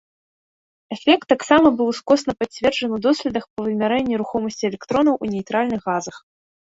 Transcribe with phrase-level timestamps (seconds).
[0.95, 6.17] Эфект таксама быў ускосна пацверджан у доследах па вымярэнні рухомасці электронаў у нейтральных газах.